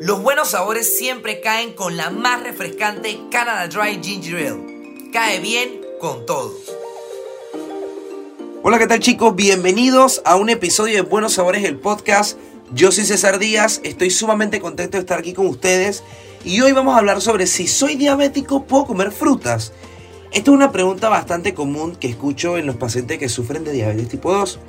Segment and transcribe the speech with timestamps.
[0.00, 5.10] Los buenos sabores siempre caen con la más refrescante Canada Dry Ginger Ale.
[5.12, 6.54] Cae bien con todo.
[8.62, 9.34] Hola, ¿qué tal chicos?
[9.34, 12.38] Bienvenidos a un episodio de Buenos Sabores, el podcast.
[12.72, 16.04] Yo soy César Díaz, estoy sumamente contento de estar aquí con ustedes
[16.44, 19.72] y hoy vamos a hablar sobre si soy diabético, ¿puedo comer frutas?
[20.30, 24.08] Esta es una pregunta bastante común que escucho en los pacientes que sufren de diabetes
[24.08, 24.60] tipo 2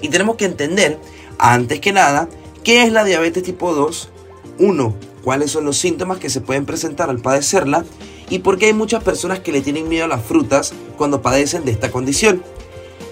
[0.00, 0.98] y tenemos que entender,
[1.38, 2.28] antes que nada,
[2.64, 4.12] qué es la diabetes tipo 2,
[4.58, 7.84] uno, cuáles son los síntomas que se pueden presentar al padecerla
[8.30, 11.64] y por qué hay muchas personas que le tienen miedo a las frutas cuando padecen
[11.64, 12.42] de esta condición.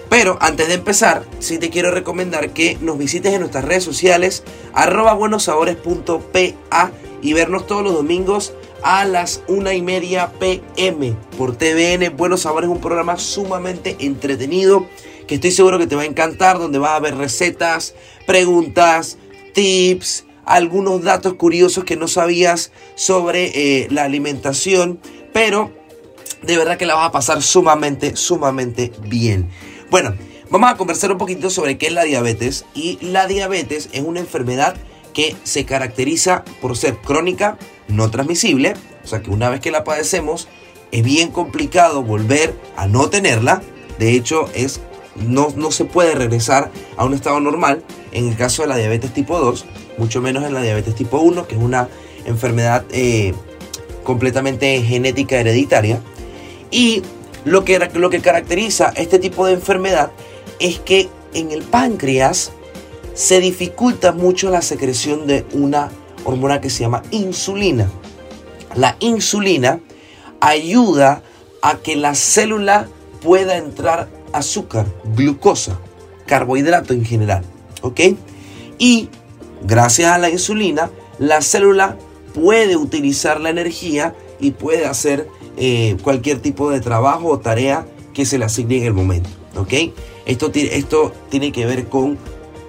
[0.09, 4.43] Pero antes de empezar, sí te quiero recomendar que nos visites en nuestras redes sociales,
[4.73, 8.53] arroba buenosabores.pa y vernos todos los domingos
[8.83, 12.15] a las una y media pm por TVN.
[12.15, 14.87] Buenos Sabores es un programa sumamente entretenido
[15.27, 19.17] que estoy seguro que te va a encantar, donde vas a ver recetas, preguntas,
[19.53, 24.99] tips, algunos datos curiosos que no sabías sobre eh, la alimentación,
[25.33, 25.71] pero
[26.41, 29.49] de verdad que la vas a pasar sumamente, sumamente bien.
[29.91, 30.15] Bueno,
[30.49, 32.65] vamos a conversar un poquito sobre qué es la diabetes.
[32.73, 34.75] Y la diabetes es una enfermedad
[35.13, 38.73] que se caracteriza por ser crónica, no transmisible.
[39.03, 40.47] O sea que una vez que la padecemos,
[40.91, 43.61] es bien complicado volver a no tenerla.
[43.99, 44.79] De hecho, es,
[45.25, 49.13] no, no se puede regresar a un estado normal en el caso de la diabetes
[49.13, 49.65] tipo 2,
[49.97, 51.89] mucho menos en la diabetes tipo 1, que es una
[52.25, 53.33] enfermedad eh,
[54.03, 56.01] completamente genética hereditaria.
[56.71, 57.01] Y
[57.45, 60.11] lo que, lo que caracteriza este tipo de enfermedad
[60.59, 62.51] es que en el páncreas
[63.13, 65.89] se dificulta mucho la secreción de una
[66.23, 67.89] hormona que se llama insulina.
[68.75, 69.79] La insulina
[70.39, 71.23] ayuda
[71.61, 72.87] a que la célula
[73.21, 75.79] pueda entrar azúcar, glucosa,
[76.25, 77.43] carbohidrato en general.
[77.81, 78.01] ¿Ok?
[78.77, 79.09] Y
[79.65, 80.89] gracias a la insulina,
[81.19, 81.97] la célula
[82.33, 85.27] puede utilizar la energía y puede hacer
[85.57, 89.29] eh, cualquier tipo de trabajo o tarea que se le asigne en el momento.
[89.57, 89.73] ¿ok?
[90.25, 92.17] Esto, esto tiene que ver con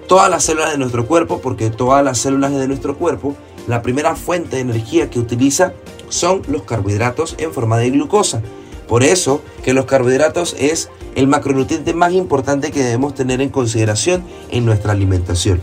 [0.07, 3.35] todas las células de nuestro cuerpo, porque todas las células de nuestro cuerpo,
[3.67, 5.73] la primera fuente de energía que utiliza
[6.09, 8.41] son los carbohidratos en forma de glucosa.
[8.87, 14.23] Por eso que los carbohidratos es el macronutriente más importante que debemos tener en consideración
[14.51, 15.59] en nuestra alimentación.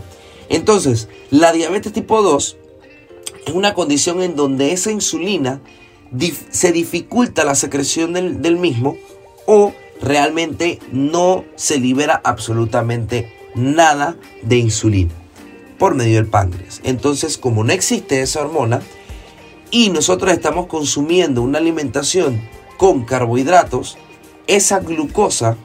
[0.51, 2.59] Entonces, la diabetes tipo 2
[3.47, 5.63] es una condición en donde esa insulina
[6.51, 8.99] se dificulta la secreción del, mismo
[9.47, 9.73] o
[10.03, 15.15] realmente no se libera absolutamente nada de insulina
[15.79, 16.83] por medio del páncreas.
[16.85, 18.83] Entonces, como no existe esa hormona
[19.71, 22.43] y nosotros estamos consumiendo una alimentación
[22.77, 23.97] con carbohidratos,
[24.47, 25.57] esa glucosa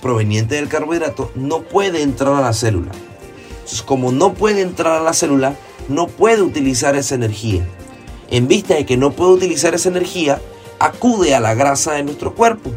[0.00, 2.92] proveniente del carbohidrato no puede entrar a la célula.
[3.50, 5.54] Entonces, como no puede entrar a la célula,
[5.88, 7.66] no puede utilizar esa energía
[8.30, 10.40] en vista de que no puede utilizar esa energía,
[10.78, 12.70] acude a la grasa de nuestro cuerpo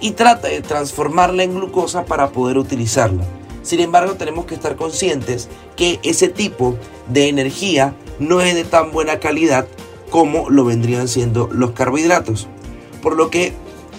[0.00, 3.24] y trata de transformarla en glucosa para poder utilizarla.
[3.62, 6.76] Sin embargo, tenemos que estar conscientes que ese tipo
[7.08, 9.66] de energía no es de tan buena calidad
[10.10, 12.48] como lo vendrían siendo los carbohidratos.
[13.02, 13.52] Por lo que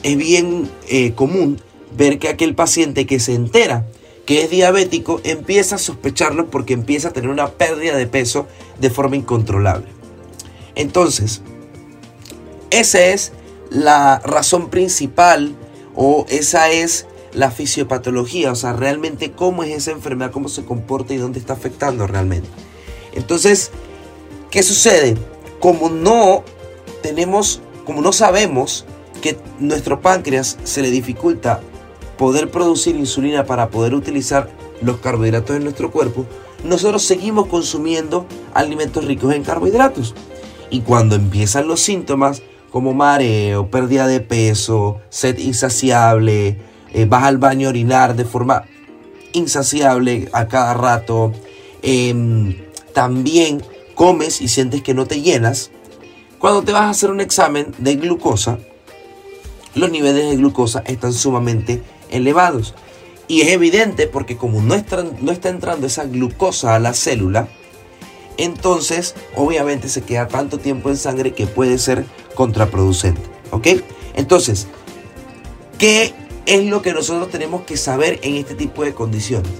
[0.03, 1.61] es bien eh, común
[1.97, 3.85] ver que aquel paciente que se entera
[4.29, 8.45] que es diabético empieza a sospecharlo porque empieza a tener una pérdida de peso
[8.79, 9.87] de forma incontrolable.
[10.75, 11.41] Entonces,
[12.69, 13.31] esa es
[13.71, 15.55] la razón principal
[15.95, 21.15] o esa es la fisiopatología, o sea, realmente cómo es esa enfermedad, cómo se comporta
[21.15, 22.49] y dónde está afectando realmente.
[23.13, 23.71] Entonces,
[24.51, 25.17] ¿qué sucede?
[25.59, 26.43] Como no
[27.01, 28.85] tenemos, como no sabemos
[29.19, 31.61] que nuestro páncreas se le dificulta
[32.17, 34.49] poder producir insulina para poder utilizar
[34.81, 36.25] los carbohidratos en nuestro cuerpo,
[36.63, 40.15] nosotros seguimos consumiendo alimentos ricos en carbohidratos.
[40.69, 46.57] Y cuando empiezan los síntomas como mareo, pérdida de peso, sed insaciable,
[46.93, 48.65] eh, vas al baño a orinar de forma
[49.33, 51.33] insaciable a cada rato,
[51.81, 52.57] em,
[52.93, 53.61] también
[53.95, 55.71] comes y sientes que no te llenas,
[56.37, 58.59] cuando te vas a hacer un examen de glucosa,
[59.75, 62.73] los niveles de glucosa están sumamente elevados.
[63.27, 67.47] Y es evidente porque como no está, no está entrando esa glucosa a la célula,
[68.37, 72.05] entonces obviamente se queda tanto tiempo en sangre que puede ser
[72.35, 73.21] contraproducente.
[73.51, 73.67] ¿Ok?
[74.15, 74.67] Entonces,
[75.77, 76.13] ¿qué
[76.45, 79.51] es lo que nosotros tenemos que saber en este tipo de condiciones?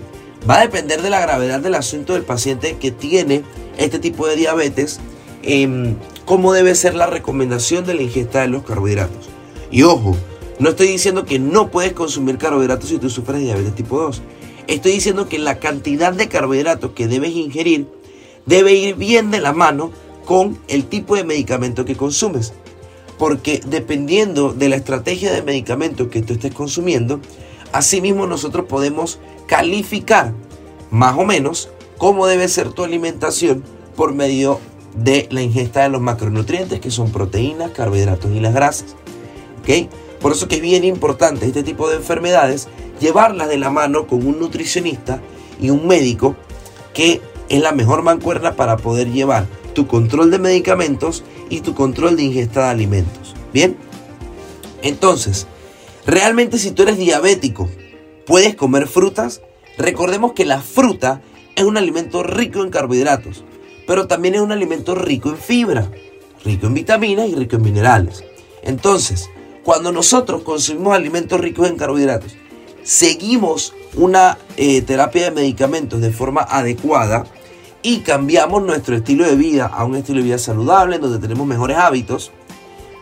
[0.50, 3.44] Va a depender de la gravedad del asunto del paciente que tiene
[3.77, 5.00] este tipo de diabetes,
[5.44, 5.95] em,
[6.25, 9.29] cómo debe ser la recomendación de la ingesta de los carbohidratos.
[9.71, 10.16] Y ojo,
[10.60, 14.21] no estoy diciendo que no puedes consumir carbohidratos si tú sufres de diabetes tipo 2.
[14.68, 17.88] Estoy diciendo que la cantidad de carbohidratos que debes ingerir
[18.45, 19.92] debe ir bien de la mano
[20.25, 22.54] con el tipo de medicamento que consumes.
[23.18, 27.19] Porque dependiendo de la estrategia de medicamento que tú estés consumiendo,
[27.71, 30.33] asimismo nosotros podemos calificar
[30.92, 33.63] más o menos cómo debe ser tu alimentación
[33.95, 34.60] por medio
[34.95, 38.95] de la ingesta de los macronutrientes que son proteínas, carbohidratos y las grasas.
[40.19, 42.68] Por eso que es bien importante este tipo de enfermedades
[43.00, 45.21] llevarlas de la mano con un nutricionista
[45.62, 46.36] y un médico
[46.94, 52.18] que es la mejor mancuerna para poder llevar tu control de medicamentos y tu control
[52.18, 53.36] de ingesta de alimentos.
[53.54, 53.77] Bien,
[54.81, 55.48] entonces,
[56.06, 57.69] realmente si tú eres diabético,
[58.25, 59.42] puedes comer frutas.
[59.77, 61.21] Recordemos que la fruta
[61.56, 63.44] es un alimento rico en carbohidratos,
[63.88, 65.89] pero también es un alimento rico en fibra,
[66.44, 68.24] rico en vitaminas y rico en minerales.
[68.62, 69.30] Entonces,
[69.63, 72.35] cuando nosotros consumimos alimentos ricos en carbohidratos,
[72.83, 77.25] seguimos una eh, terapia de medicamentos de forma adecuada
[77.81, 81.77] y cambiamos nuestro estilo de vida a un estilo de vida saludable, donde tenemos mejores
[81.77, 82.31] hábitos,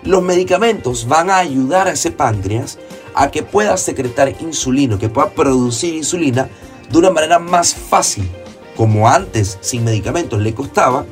[0.04, 2.78] los medicamentos van a ayudar a ese páncreas
[3.14, 6.50] a que pueda secretar insulina, que pueda producir insulina
[6.90, 8.30] de una manera más fácil.
[8.76, 11.06] Como antes sin medicamentos le costaba,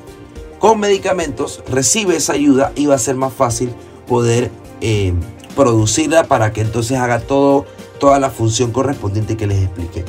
[0.60, 3.74] con medicamentos recibe esa ayuda y va a ser más fácil
[4.08, 4.52] poder
[4.82, 5.14] eh,
[5.56, 7.66] producirla para que entonces haga todo,
[8.00, 10.06] toda la función correspondiente que les expliqué.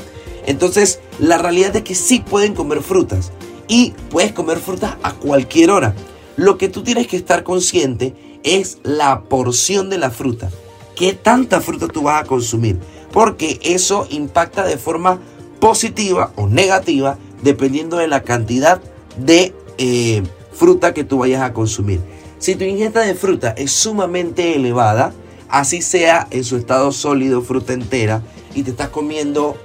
[0.47, 3.33] Entonces, la realidad es que sí pueden comer frutas
[3.69, 5.95] y puedes comer frutas a cualquier hora.
[6.37, 10.51] Lo que tú tienes que estar consciente es la porción de la fruta.
[10.95, 12.79] ¿Qué tanta fruta tú vas a consumir?
[13.13, 15.19] Porque eso impacta de forma
[15.61, 18.81] positiva o negativa dependiendo de la cantidad
[19.19, 20.23] de eh,
[20.53, 22.01] fruta que tú vayas a consumir.
[22.39, 25.13] Si tu ingesta de fruta es sumamente elevada,
[25.49, 28.23] así sea en su estado sólido, fruta entera,
[28.55, 29.57] y te estás comiendo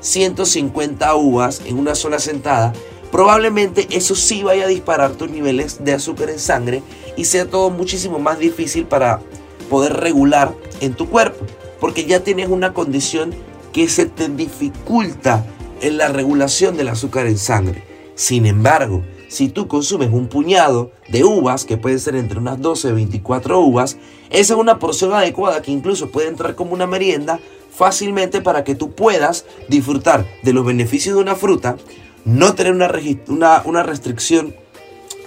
[0.00, 2.72] 150 uvas en una sola sentada,
[3.12, 6.82] probablemente eso sí vaya a disparar tus niveles de azúcar en sangre
[7.16, 9.20] y sea todo muchísimo más difícil para
[9.68, 11.44] poder regular en tu cuerpo,
[11.80, 13.32] porque ya tienes una condición
[13.72, 15.46] que se te dificulta
[15.80, 17.84] en la regulación del azúcar en sangre.
[18.14, 22.88] Sin embargo, si tú consumes un puñado de uvas, que pueden ser entre unas 12
[22.88, 23.96] y 24 uvas,
[24.30, 27.40] esa es una porción adecuada que incluso puede entrar como una merienda
[27.74, 31.76] fácilmente para que tú puedas disfrutar de los beneficios de una fruta,
[32.24, 34.54] no tener una, una, restricción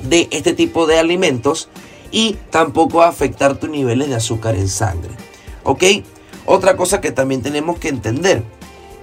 [0.02, 1.70] de este tipo de alimentos
[2.12, 5.12] y tampoco afectar tus niveles de azúcar en sangre.
[5.64, 5.84] ¿Ok?
[6.46, 8.44] Otra cosa que también tenemos que entender.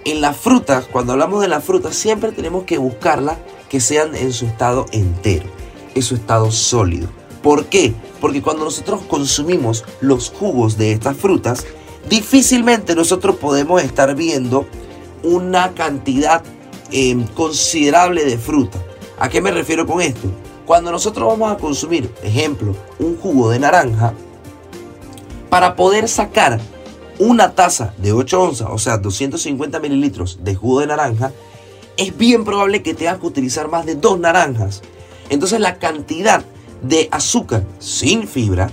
[0.05, 3.38] En las frutas, cuando hablamos de las frutas, siempre tenemos que buscarlas
[3.69, 5.47] que sean en su estado entero,
[5.94, 7.20] en su estado sólido.
[7.43, 7.95] ¿Por qué?
[8.21, 11.67] Porque cuando nosotros consumimos los jugos de estas frutas,
[12.09, 14.67] difícilmente nosotros podemos estar viendo
[15.23, 16.43] una cantidad
[16.93, 18.79] Em, considerable de fruta.
[19.19, 20.29] ¿A qué me refiero con esto?
[20.67, 24.12] Cuando nosotros vamos a consumir, ejemplo, un jugo de naranja,
[25.49, 26.61] para poder sacar
[27.19, 31.33] una taza de 8 onzas, o sea, 250 mililitros de jugo de naranja,
[31.97, 34.83] es bien probable que tengas que utilizar más de dos naranjas.
[35.29, 36.45] Entonces la cantidad
[36.83, 38.71] de azúcar sin fibra,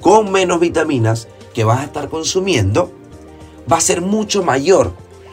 [0.00, 2.92] con menos vitaminas que vas a estar consumiendo,
[3.70, 4.92] va a ser mucho mayor.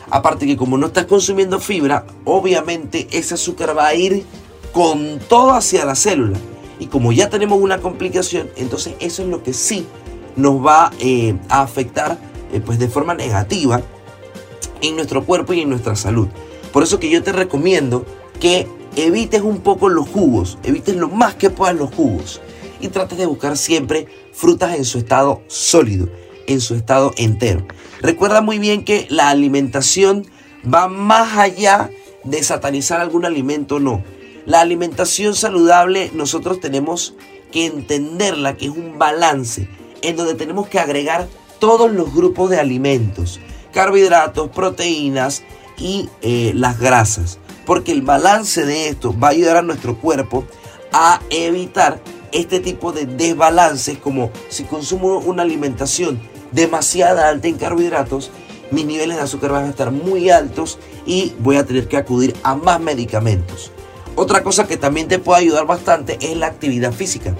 [0.09, 4.25] Aparte que como no estás consumiendo fibra, obviamente ese azúcar va a ir
[4.73, 6.37] con todo hacia la célula.
[6.79, 9.85] Y como ya tenemos una complicación, entonces eso es lo que sí
[10.35, 12.17] nos va eh, a afectar
[12.51, 13.81] eh, pues de forma negativa
[14.81, 16.27] en nuestro cuerpo y en nuestra salud.
[16.73, 18.05] Por eso que yo te recomiendo
[18.39, 22.41] que evites un poco los jugos, evites lo más que puedas los jugos
[22.79, 26.09] y trates de buscar siempre frutas en su estado sólido
[26.47, 27.65] en su estado entero.
[28.01, 30.25] Recuerda muy bien que la alimentación
[30.71, 31.89] va más allá
[32.23, 34.03] de satanizar algún alimento o no.
[34.45, 37.15] La alimentación saludable nosotros tenemos
[37.51, 39.67] que entenderla que es un balance
[40.01, 41.27] en donde tenemos que agregar
[41.59, 43.39] todos los grupos de alimentos,
[43.71, 45.43] carbohidratos, proteínas
[45.77, 47.39] y eh, las grasas.
[47.65, 50.45] Porque el balance de esto va a ayudar a nuestro cuerpo
[50.91, 52.01] a evitar
[52.31, 56.19] este tipo de desbalances como si consumo una alimentación
[56.51, 58.31] demasiada alta en carbohidratos,
[58.71, 62.35] mis niveles de azúcar van a estar muy altos y voy a tener que acudir
[62.43, 63.71] a más medicamentos.
[64.15, 67.35] Otra cosa que también te puede ayudar bastante es la actividad física.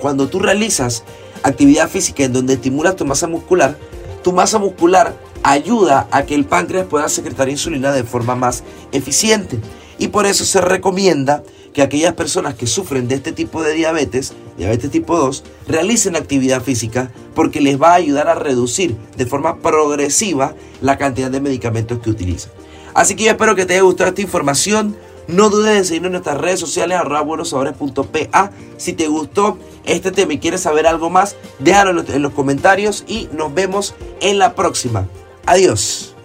[0.00, 1.04] Cuando tú realizas
[1.42, 3.78] actividad física en donde estimulas tu masa muscular,
[4.26, 9.60] tu masa muscular ayuda a que el páncreas pueda secretar insulina de forma más eficiente.
[10.00, 14.32] Y por eso se recomienda que aquellas personas que sufren de este tipo de diabetes,
[14.58, 19.58] diabetes tipo 2, realicen actividad física porque les va a ayudar a reducir de forma
[19.58, 22.50] progresiva la cantidad de medicamentos que utilizan.
[22.94, 24.96] Así que yo espero que te haya gustado esta información.
[25.28, 28.50] No dudes en seguirnos en nuestras redes sociales, buenosabores.pa.
[28.76, 33.28] Si te gustó este tema y quieres saber algo más, déjalo en los comentarios y
[33.32, 35.06] nos vemos en la próxima.
[35.46, 36.15] Adiós.